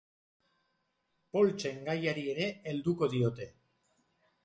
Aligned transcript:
Poltsen 1.37 1.87
gaiari 1.91 2.25
ere 2.35 2.51
helduko 2.73 3.15
diote. 3.17 3.51